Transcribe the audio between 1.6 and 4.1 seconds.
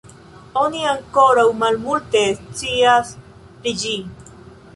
malmulte scias pri ĝi.